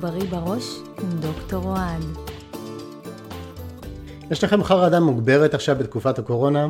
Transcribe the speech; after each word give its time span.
בריא 0.00 0.24
בראש 0.30 0.78
עם 1.02 1.10
דוקטור 1.20 1.64
אוהד. 1.64 2.02
יש 4.30 4.44
לכם 4.44 4.64
חרדה 4.64 5.00
מוגברת 5.00 5.54
עכשיו 5.54 5.76
בתקופת 5.78 6.18
הקורונה? 6.18 6.68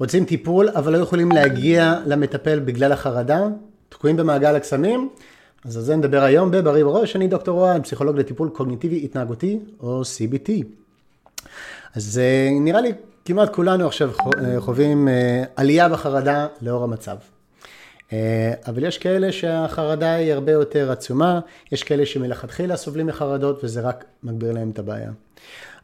רוצים 0.00 0.24
טיפול 0.24 0.68
אבל 0.68 0.92
לא 0.92 0.98
יכולים 0.98 1.32
להגיע 1.32 2.00
למטפל 2.06 2.60
בגלל 2.60 2.92
החרדה? 2.92 3.40
תקועים 3.88 4.16
במעגל 4.16 4.56
הקסמים? 4.56 5.08
אז 5.64 5.76
על 5.76 5.82
זה 5.82 5.96
נדבר 5.96 6.22
היום 6.22 6.50
בבריא 6.50 6.84
בראש, 6.84 7.16
אני 7.16 7.28
דוקטור 7.28 7.60
אוהד, 7.60 7.82
פסיכולוג 7.82 8.18
לטיפול 8.18 8.48
קוגניטיבי 8.48 9.04
התנהגותי 9.04 9.58
או 9.80 10.02
CBT. 10.02 10.50
אז 11.94 12.18
אה, 12.18 12.48
נראה 12.60 12.80
לי 12.80 12.92
כמעט 13.24 13.54
כולנו 13.54 13.86
עכשיו 13.86 14.10
חווים 14.58 15.08
אה, 15.08 15.44
עלייה 15.56 15.88
בחרדה 15.88 16.46
לאור 16.62 16.84
המצב. 16.84 17.16
אה, 18.12 18.52
אבל 18.66 18.84
יש 18.84 18.98
כאלה 18.98 19.32
שהחרדה 19.32 20.12
היא 20.12 20.32
הרבה 20.32 20.52
יותר 20.52 20.92
עצומה, 20.92 21.40
יש 21.72 21.82
כאלה 21.82 22.06
שמלכתחילה 22.06 22.76
סובלים 22.76 23.06
מחרדות 23.06 23.64
וזה 23.64 23.80
רק 23.80 24.04
מגביר 24.22 24.52
להם 24.52 24.70
את 24.70 24.78
הבעיה. 24.78 25.10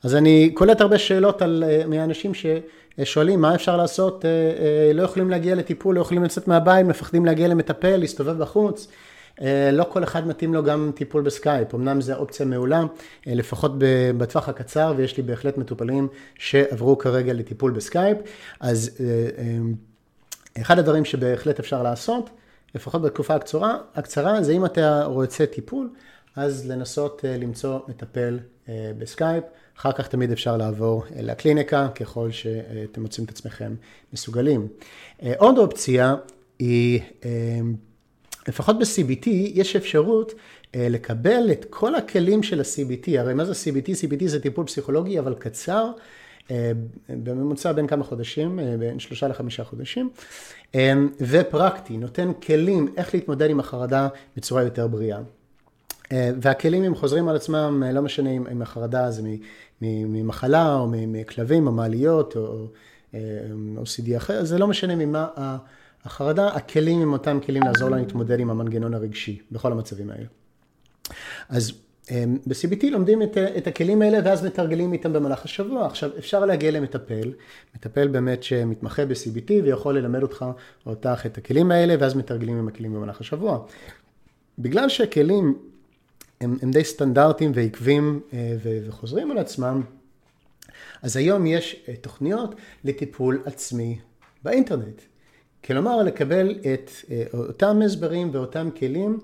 אז 0.05 0.15
אני 0.15 0.51
קולט 0.55 0.81
הרבה 0.81 0.99
שאלות 0.99 1.43
על, 1.43 1.65
אה, 1.67 1.83
מהאנשים 1.87 2.33
ששואלים 2.35 3.41
מה 3.41 3.55
אפשר 3.55 3.77
לעשות, 3.77 4.25
אה, 4.25 4.93
לא 4.95 5.03
יכולים 5.03 5.31
להגיע 5.31 5.55
לטיפול, 5.55 5.97
לא 5.97 6.01
יכולים 6.01 6.25
לצאת 6.25 6.49
מהבית, 6.49 6.87
מפחדים 6.87 7.25
להגיע 7.25 7.49
למטפל, 7.49 7.97
להסתובב 7.97 8.39
בחוץ. 8.39 8.89
לא 9.73 9.85
כל 9.89 10.05
אחד 10.05 10.27
מתאים 10.27 10.55
לו 10.55 10.63
גם 10.63 10.91
טיפול 10.95 11.23
בסקייפ, 11.23 11.75
אמנם 11.75 12.01
זו 12.01 12.15
אופציה 12.15 12.47
מעולה, 12.47 12.83
לפחות 13.27 13.73
בטווח 14.19 14.49
הקצר, 14.49 14.95
ויש 14.97 15.17
לי 15.17 15.23
בהחלט 15.23 15.59
מטופלים 15.59 16.09
שעברו 16.39 16.99
כרגע 16.99 17.33
לטיפול 17.33 17.71
בסקייפ, 17.71 18.19
אז 18.61 18.99
אחד 20.61 20.79
הדברים 20.79 21.05
שבהחלט 21.05 21.59
אפשר 21.59 21.83
לעשות, 21.83 22.31
לפחות 22.75 23.03
בתקופה 23.03 23.35
הקצרה, 23.35 23.79
הקצרה, 23.95 24.43
זה 24.43 24.53
אם 24.53 24.65
אתה 24.65 25.05
רוצה 25.05 25.47
טיפול, 25.47 25.91
אז 26.37 26.71
לנסות 26.71 27.25
אה, 27.25 27.37
למצוא 27.37 27.79
מטפל 27.89 28.39
אה, 28.69 28.93
בסקייפ, 28.99 29.45
אחר 29.79 29.93
כך 29.93 30.09
תמיד 30.09 30.33
אפשר 30.33 30.57
לעבור 30.57 31.05
אה, 31.17 31.23
לקליניקה, 31.23 31.89
ככל 31.95 32.31
שאתם 32.31 33.03
מוצאים 33.03 33.25
את 33.25 33.31
עצמכם 33.31 33.75
מסוגלים. 34.13 34.69
עוד 35.37 35.59
אופציה 35.59 36.15
היא, 36.59 37.01
לפחות 38.49 38.79
ב-CBT, 38.79 39.27
יש 39.31 39.77
אפשרות 39.77 40.33
לקבל 40.75 41.53
את 41.53 41.67
כל 41.71 41.95
הכלים 41.95 42.43
של 42.43 42.61
ה-CBT, 42.61 43.19
הרי 43.19 43.35
מה 43.35 43.45
זה 43.45 43.53
CBT? 43.53 43.89
CBT 43.89 44.27
זה 44.27 44.41
טיפול 44.41 44.67
פסיכולוגי, 44.67 45.19
אבל 45.19 45.35
קצר. 45.35 45.91
אה, 46.51 46.73
בממוצע 47.09 47.73
בין 47.73 47.87
כמה 47.87 48.05
חודשים, 48.05 48.61
אה, 48.61 48.77
בין 48.79 48.99
שלושה 48.99 49.29
לחמישה 49.29 49.65
חודשים, 49.65 50.11
אה, 50.75 50.93
ופרקטי, 51.21 51.97
נותן 51.97 52.33
כלים 52.47 52.95
איך 52.97 53.15
להתמודד 53.15 53.51
עם 53.51 53.61
החרדה 53.61 54.09
בצורה 54.37 54.63
יותר 54.63 54.87
בריאה. 54.87 55.19
והכלים 56.41 56.83
הם 56.83 56.95
חוזרים 56.95 57.29
על 57.29 57.37
עצמם, 57.37 57.83
לא 57.93 58.03
משנה 58.03 58.31
אם 58.31 58.63
החרדה 58.63 59.11
זה 59.11 59.23
ממחלה 59.83 60.75
או 60.75 60.89
מכלבים 60.91 61.67
או 61.67 61.73
מעליות 61.73 62.37
או 62.37 62.67
OCD 63.77 64.17
אחר, 64.17 64.45
זה 64.45 64.59
לא 64.59 64.67
משנה 64.67 64.97
ממה 64.97 65.29
החרדה, 66.05 66.49
הכלים 66.49 67.03
הם 67.03 67.13
אותם 67.13 67.39
כלים 67.47 67.63
לעזור 67.63 67.89
לה 67.89 67.97
להתמודד 67.97 68.41
עם 68.41 68.51
המנגנון 68.51 68.95
הרגשי 68.95 69.39
בכל 69.53 69.73
המצבים 69.73 70.11
האלה. 70.11 70.27
אז 71.49 71.73
ב-CBT 72.47 72.87
לומדים 72.91 73.23
את, 73.23 73.39
את 73.39 73.67
הכלים 73.67 74.03
האלה 74.03 74.19
ואז 74.25 74.45
מתרגלים 74.45 74.93
איתם 74.93 75.13
במהלך 75.13 75.45
השבוע. 75.45 75.87
עכשיו, 75.87 76.11
אפשר 76.19 76.45
להגיע 76.45 76.71
למטפל, 76.71 77.33
מטפל 77.75 78.09
באמת 78.09 78.43
שמתמחה 78.43 79.07
ב-CBT 79.07 79.53
ויכול 79.65 79.99
ללמד 79.99 80.23
אותך 80.23 80.45
או 80.87 80.91
אותך 80.91 81.27
את 81.27 81.39
הכלים 81.39 81.71
האלה 81.71 81.95
ואז 82.01 82.15
מתרגלים 82.15 82.59
עם 82.59 82.69
הכלים 82.69 82.95
במהלך 82.95 83.21
השבוע. 83.21 83.67
בגלל 84.59 84.89
שהכלים 84.89 85.59
הם, 86.41 86.57
הם 86.63 86.71
די 86.71 86.85
סטנדרטיים 86.85 87.53
ועקבים 87.55 88.21
אה, 88.33 88.57
וחוזרים 88.63 89.31
על 89.31 89.39
עצמם, 89.39 89.83
אז 91.03 91.17
היום 91.17 91.47
יש 91.47 91.85
אה, 91.89 91.97
תוכניות 91.97 92.55
לטיפול 92.85 93.43
עצמי 93.45 93.99
באינטרנט. 94.43 95.03
כלומר, 95.65 96.03
לקבל 96.03 96.59
את 96.75 96.91
אה, 97.11 97.25
אותם 97.35 97.81
הסברים 97.85 98.31
ואותם 98.33 98.69
כלים, 98.79 99.19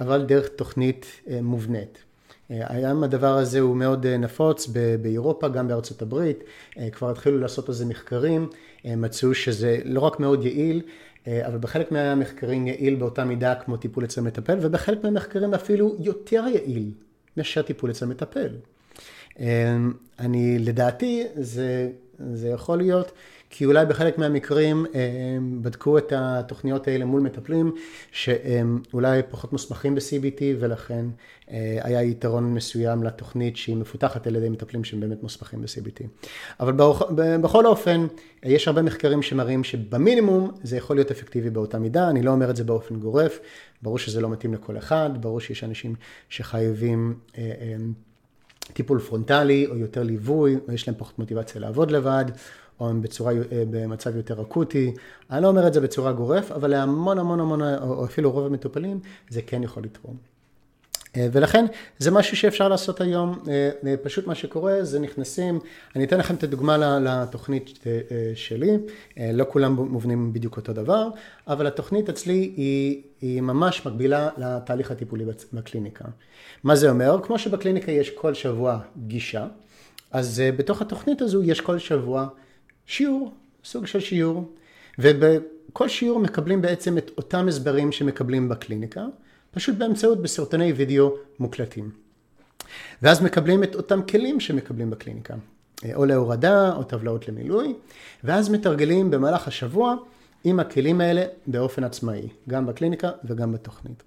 אבל 0.00 0.24
דרך 0.24 0.48
תוכנית 0.48 1.06
מובנית. 1.42 2.05
היום 2.50 3.04
הדבר 3.04 3.38
הזה 3.38 3.60
הוא 3.60 3.76
מאוד 3.76 4.06
אה, 4.06 4.16
נפוץ 4.16 4.70
באירופה, 5.02 5.48
גם 5.48 5.68
בארצות 5.68 6.02
הברית, 6.02 6.44
אה, 6.78 6.90
כבר 6.90 7.10
התחילו 7.10 7.38
לעשות 7.38 7.68
על 7.68 7.74
זה 7.74 7.84
מחקרים, 7.84 8.48
אה, 8.86 8.96
מצאו 8.96 9.34
שזה 9.34 9.78
לא 9.84 10.00
רק 10.00 10.20
מאוד 10.20 10.44
יעיל, 10.44 10.82
אבל 11.46 11.58
בחלק 11.58 11.92
מהמחקרים 11.92 12.66
יעיל 12.66 12.94
באותה 12.94 13.24
מידה 13.24 13.54
כמו 13.54 13.76
טיפול 13.76 14.04
אצל 14.04 14.20
מטפל, 14.20 14.58
ובחלק 14.60 15.04
מהמחקרים 15.04 15.54
אפילו 15.54 15.96
יותר 15.98 16.44
יעיל 16.54 16.90
מאשר 17.36 17.62
טיפול 17.62 17.90
אצל 17.90 18.06
מטפל. 18.06 18.48
אני, 20.18 20.58
לדעתי, 20.58 21.24
זה, 21.34 21.90
זה 22.18 22.48
יכול 22.48 22.78
להיות 22.78 23.12
כי 23.50 23.64
אולי 23.64 23.86
בחלק 23.86 24.18
מהמקרים 24.18 24.86
הם 25.36 25.62
בדקו 25.62 25.98
את 25.98 26.12
התוכניות 26.16 26.88
האלה 26.88 27.04
מול 27.04 27.20
מטפלים 27.20 27.74
שהם 28.12 28.82
אולי 28.92 29.20
פחות 29.30 29.52
מוסמכים 29.52 29.94
ב-CBT 29.94 30.42
ולכן 30.60 31.06
אה, 31.50 31.78
היה 31.82 32.02
יתרון 32.02 32.54
מסוים 32.54 33.02
לתוכנית 33.02 33.56
שהיא 33.56 33.76
מפותחת 33.76 34.26
על 34.26 34.36
ידי 34.36 34.48
מטפלים 34.48 34.84
שהם 34.84 35.00
באמת 35.00 35.22
מוסמכים 35.22 35.62
ב-CBT. 35.62 36.04
אבל 36.60 36.72
בכל 37.40 37.66
אופן, 37.66 38.06
יש 38.42 38.68
הרבה 38.68 38.82
מחקרים 38.82 39.22
שמראים 39.22 39.64
שבמינימום 39.64 40.50
זה 40.62 40.76
יכול 40.76 40.96
להיות 40.96 41.10
אפקטיבי 41.10 41.50
באותה 41.50 41.78
מידה, 41.78 42.10
אני 42.10 42.22
לא 42.22 42.30
אומר 42.30 42.50
את 42.50 42.56
זה 42.56 42.64
באופן 42.64 42.96
גורף, 42.96 43.38
ברור 43.82 43.98
שזה 43.98 44.20
לא 44.20 44.28
מתאים 44.28 44.54
לכל 44.54 44.78
אחד, 44.78 45.10
ברור 45.20 45.40
שיש 45.40 45.64
אנשים 45.64 45.94
שחייבים 46.28 47.14
אה, 47.38 47.52
אה, 47.60 47.76
טיפול 48.72 48.98
פרונטלי 48.98 49.66
או 49.66 49.76
יותר 49.76 50.02
ליווי, 50.02 50.56
או 50.68 50.72
יש 50.72 50.88
להם 50.88 50.96
פחות 50.98 51.18
מוטיבציה 51.18 51.60
לעבוד 51.60 51.90
לבד. 51.90 52.24
או 52.80 52.88
הם 52.88 53.02
בצורה, 53.02 53.32
אה, 53.32 53.62
במצב 53.70 54.16
יותר 54.16 54.42
אקוטי. 54.42 54.94
אני 55.30 55.42
לא 55.42 55.48
אומר 55.48 55.66
את 55.66 55.74
זה 55.74 55.80
בצורה 55.80 56.12
גורף, 56.12 56.52
אבל 56.52 56.70
להמון 56.70 57.18
המון 57.18 57.40
המון, 57.40 57.62
או 57.62 58.04
אפילו 58.04 58.30
רוב 58.30 58.46
המטופלים, 58.46 59.00
זה 59.28 59.42
כן 59.42 59.62
יכול 59.62 59.82
לתרום. 59.82 60.35
אה, 61.16 61.28
ולכן 61.32 61.64
זה 61.98 62.10
משהו 62.10 62.36
שאפשר 62.36 62.68
לעשות 62.68 63.00
היום, 63.00 63.38
אה, 63.86 63.94
פשוט 64.02 64.26
מה 64.26 64.34
שקורה 64.34 64.84
זה 64.84 65.00
נכנסים, 65.00 65.60
אני 65.96 66.04
אתן 66.04 66.18
לכם 66.18 66.34
את 66.34 66.42
הדוגמה 66.42 66.98
לתוכנית 66.98 67.78
שלי, 68.34 68.70
לא 69.16 69.44
כולם 69.48 69.72
מובנים 69.72 70.32
בדיוק 70.32 70.56
אותו 70.56 70.72
דבר, 70.72 71.08
אבל 71.48 71.66
התוכנית 71.66 72.08
אצלי 72.08 72.52
היא, 72.56 73.02
היא 73.20 73.40
ממש 73.40 73.86
מקבילה 73.86 74.28
לתהליך 74.36 74.90
הטיפולי 74.90 75.24
בקליניקה. 75.52 76.04
מה 76.64 76.76
זה 76.76 76.90
אומר? 76.90 77.18
כמו 77.22 77.38
שבקליניקה 77.38 77.92
יש 77.92 78.10
כל 78.10 78.34
שבוע 78.34 78.78
גישה, 79.06 79.46
אז 80.12 80.42
בתוך 80.56 80.82
התוכנית 80.82 81.22
הזו 81.22 81.42
יש 81.42 81.60
כל 81.60 81.78
שבוע 81.78 82.28
שיעור, 82.86 83.32
סוג 83.64 83.86
של 83.86 84.00
שיעור, 84.00 84.52
ובכל 84.98 85.88
שיעור 85.88 86.20
מקבלים 86.20 86.62
בעצם 86.62 86.98
את 86.98 87.10
אותם 87.16 87.48
הסברים 87.48 87.92
שמקבלים 87.92 88.48
בקליניקה, 88.48 89.06
פשוט 89.56 89.76
באמצעות 89.76 90.22
בסרטוני 90.22 90.72
וידאו 90.72 91.14
מוקלטים. 91.38 91.90
ואז 93.02 93.22
מקבלים 93.22 93.62
את 93.62 93.74
אותם 93.74 94.02
כלים 94.02 94.40
שמקבלים 94.40 94.90
בקליניקה, 94.90 95.34
או 95.94 96.04
להורדה 96.04 96.72
או 96.76 96.84
טבלאות 96.84 97.28
למילוי, 97.28 97.74
ואז 98.24 98.48
מתרגלים 98.48 99.10
במהלך 99.10 99.48
השבוע 99.48 99.94
עם 100.44 100.60
הכלים 100.60 101.00
האלה 101.00 101.24
באופן 101.46 101.84
עצמאי, 101.84 102.28
גם 102.48 102.66
בקליניקה 102.66 103.10
וגם 103.24 103.52
בתוכנית. 103.52 104.02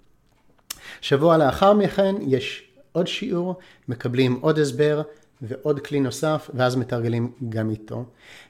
שבוע 1.01 1.37
לאחר 1.37 1.73
מכן 1.73 2.15
יש 2.21 2.71
עוד 2.91 3.07
שיעור, 3.07 3.55
מקבלים 3.87 4.39
עוד 4.41 4.59
הסבר, 4.59 5.01
ועוד 5.41 5.79
כלי 5.79 5.99
נוסף, 5.99 6.49
ואז 6.53 6.75
מתרגלים 6.75 7.31
גם 7.49 7.69
איתו. 7.69 8.05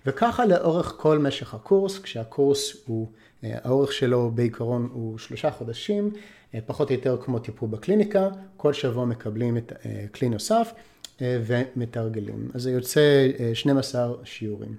וככה 0.05 0.45
לאורך 0.45 0.93
כל 0.97 1.17
משך 1.17 1.53
הקורס, 1.53 1.99
כשהקורס 1.99 2.75
הוא, 2.85 3.07
אה, 3.43 3.57
האורך 3.63 3.93
שלו 3.93 4.31
בעיקרון 4.35 4.89
הוא 4.93 5.17
שלושה 5.17 5.51
חודשים, 5.51 6.11
אה, 6.53 6.59
פחות 6.65 6.89
או 6.89 6.95
יותר 6.95 7.17
כמו 7.21 7.39
טיפול 7.39 7.69
בקליניקה, 7.69 8.29
כל 8.57 8.73
שבוע 8.73 9.05
מקבלים 9.05 9.57
את 9.57 9.73
אה, 9.85 10.05
כלי 10.11 10.29
נוסף 10.29 10.73
ומתרגלים. 11.21 12.51
אז 12.53 12.61
זה 12.61 12.71
יוצא 12.71 13.27
12 13.53 14.13
שיעורים. 14.23 14.75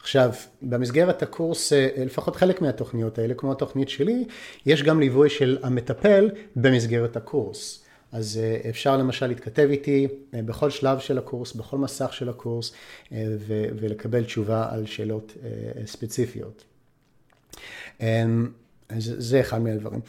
עכשיו, 0.00 0.30
במסגרת 0.62 1.22
הקורס, 1.22 1.72
לפחות 1.96 2.36
חלק 2.36 2.62
מהתוכניות 2.62 3.18
האלה, 3.18 3.34
כמו 3.34 3.52
התוכנית 3.52 3.88
שלי, 3.88 4.24
יש 4.66 4.82
גם 4.82 5.00
ליווי 5.00 5.30
של 5.30 5.58
המטפל 5.62 6.30
במסגרת 6.56 7.16
הקורס. 7.16 7.85
אז 8.12 8.40
אה, 8.42 8.70
אפשר 8.70 8.96
למשל 8.96 9.26
להתכתב 9.26 9.68
איתי 9.70 10.06
אה, 10.34 10.42
בכל 10.42 10.70
שלב 10.70 10.98
של 10.98 11.18
הקורס, 11.18 11.52
בכל 11.52 11.78
מסך 11.78 12.12
של 12.12 12.28
הקורס, 12.28 12.72
אה, 13.12 13.26
ולקבל 13.48 14.24
תשובה 14.24 14.68
על 14.70 14.86
שאלות 14.86 15.32
ספציפיות. 15.86 16.64
זה 18.98 19.40
אחד 19.40 19.62
מהדברים. 19.62 20.00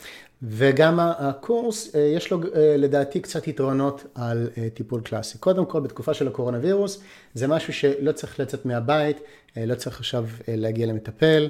וגם 0.43 0.99
הקורס, 0.99 1.95
אה, 1.95 2.01
יש 2.01 2.31
לו 2.31 2.39
אה, 2.55 2.77
לדעתי 2.77 3.19
קצת 3.19 3.47
יתרונות 3.47 4.05
על 4.15 4.49
אה, 4.57 4.67
טיפול 4.73 5.01
קלאסי. 5.01 5.37
קודם 5.37 5.65
כל, 5.65 5.79
בתקופה 5.79 6.13
של 6.13 6.27
הקורונה 6.27 6.57
וירוס, 6.61 7.01
זה 7.33 7.47
משהו 7.47 7.73
שלא 7.73 8.11
צריך 8.11 8.39
לצאת 8.39 8.65
מהבית, 8.65 9.17
לא 9.57 9.75
צריך 9.75 9.99
עכשיו 9.99 10.25
להגיע 10.47 10.87
למטפל. 10.87 11.49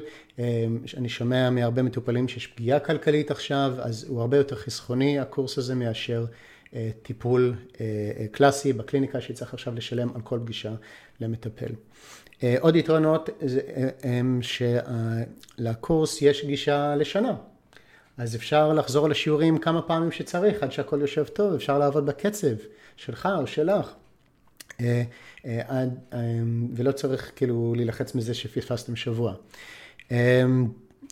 אני 0.98 1.10
שומע 1.10 1.50
מהרבה 1.50 1.82
מטופלים 1.82 2.28
שיש 2.28 2.48
פגיעה 2.48 2.80
כלכלית 2.80 3.32
עכשיו, 3.32 3.74
אז 3.80 4.06
הוא 4.10 4.22
הרבה 4.22 4.38
יותר 4.38 4.56
חסכוני, 4.56 5.20
הקורס 5.20 5.58
הזה, 5.58 5.76
מאשר 5.76 6.26
טיפול 7.02 7.56
קלאסי 8.32 8.74
בקליניקה 8.74 9.22
שצריך 9.22 9.54
עכשיו 9.54 9.76
לשלם 9.76 10.10
על 10.16 10.22
כל 10.22 10.40
פגישה 10.44 10.72
למטפל. 11.22 11.72
עוד 12.60 12.76
יתרונות 12.76 13.30
הם 14.04 14.40
שלקורס 14.42 16.22
יש 16.22 16.46
גישה 16.46 16.96
לשנה. 16.96 17.36
אז 18.18 18.36
אפשר 18.36 18.74
לחזור 18.74 19.10
לשיעורים 19.10 19.58
כמה 19.58 19.82
פעמים 19.82 20.12
שצריך, 20.12 20.64
עד 20.64 20.72
שהכל 20.72 20.98
יושב 21.02 21.24
טוב, 21.24 21.54
אפשר 21.54 21.80
לעבוד 21.80 22.06
בקצב 22.06 22.56
שלך 22.96 23.30
או 23.40 23.48
שלך. 23.48 23.94
אה, 24.82 25.04
אה, 25.46 25.62
אה, 26.14 26.20
ולא 26.76 26.92
צריך 26.92 27.32
כאילו 27.36 27.74
להילחץ 27.76 28.16
מזה 28.16 28.34
שפספסתם 28.34 28.96
שבוע. 28.96 29.34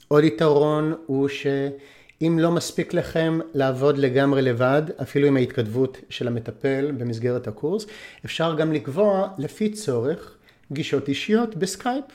עוד 0.07 0.23
יתרון 0.23 0.93
הוא 1.05 1.27
שאם 1.27 2.39
לא 2.39 2.51
מספיק 2.51 2.93
לכם 2.93 3.39
לעבוד 3.53 3.97
לגמרי 3.97 4.41
לבד, 4.41 4.81
אפילו 5.01 5.27
עם 5.27 5.37
ההתכתבות 5.37 5.97
של 6.09 6.27
המטפל 6.27 6.91
במסגרת 6.91 7.47
הקורס, 7.47 7.85
אפשר 8.25 8.55
גם 8.55 8.73
לקבוע 8.73 9.27
לפי 9.37 9.69
צורך 9.71 10.35
פגישות 10.71 11.07
אישיות 11.07 11.55
בסקייפ. 11.55 12.05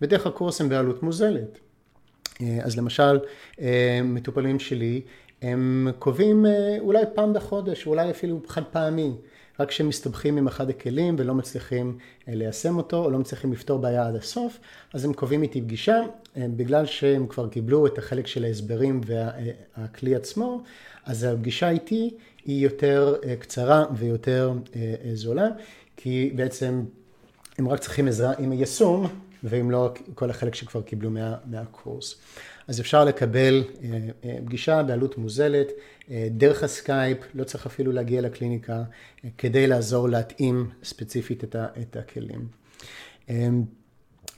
בדרך 0.00 0.26
הקורס 0.26 0.60
הם 0.60 0.68
בעלות 0.68 1.02
מוזלת. 1.02 1.58
אה, 2.42 2.58
אז 2.62 2.78
למשל, 2.78 3.18
אה, 3.60 4.00
מטופלים 4.04 4.58
שלי, 4.58 5.00
הם 5.42 5.88
קובעים 5.98 6.46
אה, 6.46 6.76
אולי 6.80 7.02
פעם 7.14 7.32
בחודש, 7.32 7.86
אולי 7.86 8.10
אפילו 8.10 8.40
חד 8.46 8.62
פעמי, 8.64 9.12
רק 9.60 9.68
כשהם 9.68 9.88
מסתבכים 9.88 10.36
עם 10.36 10.46
אחד 10.46 10.70
הכלים 10.70 11.16
ולא 11.18 11.34
מצליחים 11.34 11.98
ליישם 12.28 12.76
אותו, 12.76 13.04
או 13.04 13.10
לא 13.10 13.18
מצליחים 13.18 13.52
לפתור 13.52 13.78
בעיה 13.78 14.06
עד 14.06 14.14
הסוף, 14.14 14.58
אז 14.94 15.04
הם 15.04 15.12
קובעים 15.12 15.42
איתי 15.42 15.60
פגישה, 15.60 15.96
בגלל 16.36 16.86
שהם 16.86 17.26
כבר 17.26 17.48
קיבלו 17.48 17.86
את 17.86 17.98
החלק 17.98 18.26
של 18.26 18.44
ההסברים 18.44 19.00
והכלי 19.06 20.14
עצמו, 20.14 20.62
אז 21.04 21.24
הפגישה 21.24 21.70
איתי 21.70 22.10
היא 22.44 22.64
יותר 22.64 23.16
קצרה 23.38 23.84
ויותר 23.96 24.52
זולה, 25.14 25.48
כי 25.96 26.32
בעצם 26.36 26.82
הם 27.58 27.68
רק 27.68 27.80
צריכים 27.80 28.08
עזרה 28.08 28.32
עם 28.38 28.50
היישום, 28.50 29.06
ואם 29.44 29.70
לא, 29.70 29.94
כל 30.14 30.30
החלק 30.30 30.54
שכבר 30.54 30.82
קיבלו 30.82 31.10
מה, 31.10 31.36
מהקורס. 31.46 32.16
אז 32.68 32.80
אפשר 32.80 33.04
לקבל 33.04 33.64
אה, 33.82 33.98
אה, 34.24 34.38
פגישה 34.44 34.82
בעלות 34.82 35.18
מוזלת, 35.18 35.68
אה, 36.10 36.28
דרך 36.30 36.62
הסקייפ, 36.62 37.18
לא 37.34 37.44
צריך 37.44 37.66
אפילו 37.66 37.92
להגיע 37.92 38.20
לקליניקה, 38.20 38.82
כדי 39.38 39.66
לעזור 39.66 40.08
להתאים 40.08 40.70
ספציפית 40.84 41.44
את, 41.54 41.96
הכלים. 41.96 42.48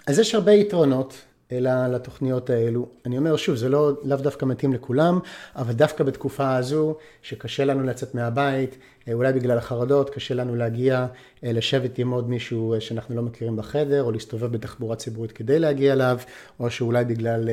אז 0.06 0.18
יש 0.18 0.34
הרבה 0.34 0.52
יתרונות 0.52 1.22
אלא 1.52 1.86
לתוכניות 1.86 2.50
האלו. 2.50 2.88
אני 3.06 3.18
אומר 3.18 3.36
שוב, 3.36 3.56
זה 3.56 3.68
לא, 3.68 3.92
לאו 4.04 4.16
דווקא 4.16 4.44
מתאים 4.44 4.72
לכולם, 4.72 5.18
אבל 5.56 5.72
דווקא 5.72 6.04
בתקופה 6.04 6.56
הזו, 6.56 6.96
שקשה 7.22 7.64
לנו 7.64 7.82
לצאת 7.82 8.14
מהבית, 8.14 8.78
אה, 9.08 9.12
אולי 9.12 9.32
בגלל 9.32 9.58
החרדות, 9.58 10.10
קשה 10.10 10.34
לנו 10.34 10.56
להגיע, 10.56 11.06
אה, 11.44 11.52
לשבת 11.52 11.98
עם 11.98 12.10
עוד 12.10 12.28
מישהו 12.28 12.74
אה, 12.74 12.80
שאנחנו 12.80 13.16
לא 13.16 13.22
מכירים 13.22 13.56
בחדר, 13.56 14.02
או 14.02 14.12
להסתובב 14.12 14.52
בתחבורה 14.52 14.96
ציבורית 14.96 15.32
כדי 15.32 15.58
להגיע 15.58 15.92
אליו, 15.92 16.18
או 16.60 16.70
שאולי 16.70 17.04
בגלל 17.04 17.48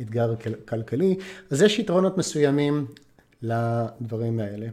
אתגר 0.00 0.34
כלכלי, 0.68 1.16
אז 1.50 1.62
יש 1.62 1.78
יתרונות 1.78 2.18
מסוימים 2.18 2.86
לדברים 3.42 4.40
האלה. 4.40 4.66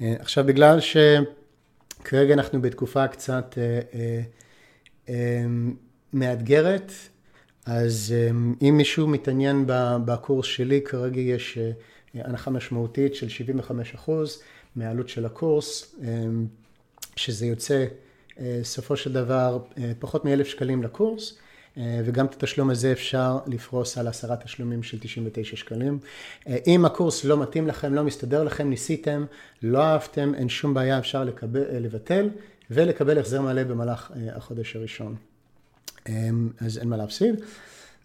עכשיו, 0.00 0.44
בגלל 0.44 0.78
שכרגע 0.80 2.34
אנחנו 2.34 2.62
בתקופה 2.62 3.08
קצת 3.08 3.58
מאתגרת, 6.12 6.92
אז 7.66 8.14
אמ, 8.30 8.54
אם 8.62 8.74
מישהו 8.76 9.06
מתעניין 9.06 9.64
בקורס 10.04 10.46
שלי, 10.46 10.80
כרגע 10.84 11.20
יש 11.20 11.58
אה, 11.58 11.70
הנחה 12.14 12.50
משמעותית 12.50 13.14
של 13.14 13.26
75% 14.06 14.10
מהעלות 14.76 15.08
של 15.08 15.26
הקורס, 15.26 15.94
אמ, 16.02 16.46
שזה 17.16 17.46
יוצא 17.46 17.86
אה, 18.40 18.60
סופו 18.62 18.96
של 18.96 19.12
דבר 19.12 19.58
אה, 19.78 19.92
פחות 19.98 20.24
מאלף 20.24 20.46
שקלים 20.46 20.82
לקורס, 20.82 21.38
וגם 22.04 22.26
את 22.26 22.34
התשלום 22.34 22.70
הזה 22.70 22.92
אפשר 22.92 23.38
לפרוס 23.46 23.98
על 23.98 24.08
עשרה 24.08 24.36
תשלומים 24.36 24.82
של 24.82 24.98
99 25.00 25.56
שקלים. 25.56 25.98
אם 26.66 26.84
הקורס 26.84 27.24
לא 27.24 27.42
מתאים 27.42 27.66
לכם, 27.66 27.94
לא 27.94 28.04
מסתדר 28.04 28.44
לכם, 28.44 28.70
ניסיתם, 28.70 29.24
לא 29.62 29.82
אהבתם, 29.82 30.34
אין 30.34 30.48
שום 30.48 30.74
בעיה, 30.74 30.98
אפשר 30.98 31.24
לקבל, 31.24 31.62
לבטל 31.70 32.30
ולקבל 32.70 33.18
החזר 33.18 33.40
מלא 33.40 33.64
במהלך 33.64 34.12
החודש 34.34 34.76
הראשון. 34.76 35.16
אמ, 36.08 36.50
אז 36.60 36.78
אין 36.78 36.88
מה 36.88 36.96
להפסיד. 36.96 37.34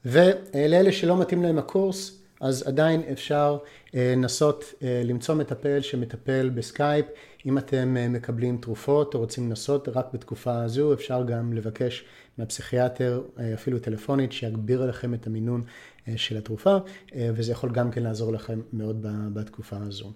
ולאלה 0.06 0.92
שלא 0.92 1.22
מתאים 1.22 1.44
להם 1.44 1.58
הקורס, 1.58 2.22
אז 2.42 2.68
עדיין 2.68 3.02
אפשר 3.12 3.58
אה, 3.96 4.14
לנסות 4.18 4.74
אה, 4.84 5.02
למצוא 5.06 5.36
מטפל 5.36 5.82
שמטפל 5.82 6.50
בסקייפ. 6.50 7.06
אם 7.46 7.58
אתם 7.58 7.98
אה, 7.98 8.08
מקבלים 8.10 8.58
תרופות 8.58 9.14
או 9.14 9.20
רוצים 9.20 9.50
לנסות 9.50 9.90
רק 9.90 10.08
בתקופה 10.14 10.64
הזו, 10.64 10.94
אפשר 10.94 11.24
גם 11.24 11.54
לבקש 11.54 12.06
מהפסיכיאטר, 12.38 13.22
אפילו 13.54 13.80
טלפונית, 13.80 14.32
שיגביר 14.32 14.86
לכם 14.86 15.14
את 15.14 15.28
המינון 15.28 15.64
של 16.16 16.38
התרופה, 16.38 16.78
וזה 17.16 17.52
יכול 17.52 17.72
גם 17.72 17.92
כן 17.92 18.04
לעזור 18.04 18.34
לכם 18.34 18.62
מאוד 18.74 19.06
בתקופה 19.34 19.78
הזו. 19.78 20.12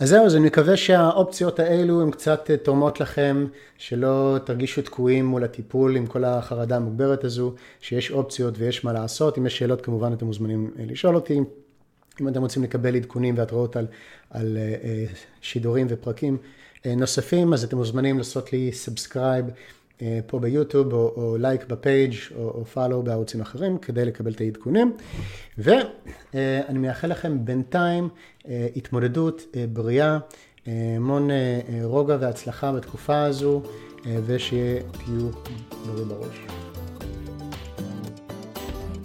אז 0.00 0.08
זהו, 0.08 0.26
אז 0.26 0.36
אני 0.36 0.46
מקווה 0.46 0.76
שהאופציות 0.76 1.60
האלו 1.60 2.02
הן 2.02 2.10
קצת 2.10 2.50
אה, 2.50 2.56
תורמות 2.56 3.00
לכם, 3.00 3.46
שלא 3.78 4.36
תרגישו 4.44 4.82
תקועים 4.82 5.26
מול 5.26 5.44
הטיפול 5.44 5.96
עם 5.96 6.06
כל 6.06 6.24
החרדה 6.24 6.76
המוגברת 6.76 7.24
הזו, 7.24 7.54
שיש 7.80 8.10
אופציות 8.10 8.54
ויש 8.58 8.84
מה 8.84 8.92
לעשות. 8.92 9.38
אם 9.38 9.46
יש 9.46 9.58
שאלות 9.58 9.80
כמובן 9.80 10.12
אתם 10.12 10.26
מוזמנים 10.26 10.70
אה, 10.78 10.84
לשאול 10.86 11.14
אותי. 11.14 11.40
אם 12.20 12.28
אתם 12.28 12.40
רוצים 12.40 12.62
לקבל 12.62 12.96
עדכונים 12.96 13.38
והתראות 13.38 13.76
על, 13.76 13.86
על 14.30 14.56
אה, 14.56 15.04
שידורים 15.40 15.86
ופרקים 15.90 16.38
נוספים, 16.86 17.52
אז 17.52 17.64
אתם 17.64 17.76
מוזמנים 17.76 18.18
לעשות 18.18 18.52
לי 18.52 18.72
subscribe. 18.72 19.44
אה, 20.02 20.20
פה 20.26 20.38
ביוטיוב, 20.38 20.92
או, 20.92 21.12
או 21.16 21.36
לייק 21.38 21.66
ב 21.66 21.76
page 21.76 22.14
או, 22.36 22.50
או 22.50 22.64
follow 22.64 23.02
בערוצים 23.02 23.40
אחרים, 23.40 23.78
כדי 23.78 24.04
לקבל 24.04 24.32
את 24.32 24.40
העדכונים. 24.40 24.96
ואני 25.58 26.78
מאחל 26.78 27.08
לכם 27.08 27.44
בינתיים 27.44 28.08
אה, 28.48 28.66
התמודדות 28.76 29.42
אה, 29.56 29.64
בריאה, 29.72 30.18
המון 30.66 31.30
רוגע 31.82 32.16
והצלחה 32.20 32.72
בתקופה 32.72 33.22
הזו, 33.22 33.62
ושתהיו 34.26 35.30
בריאים 35.86 36.08
בראש. 36.08 36.65